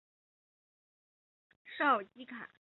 [1.77, 2.53] 绍尔基卡波尔瑙。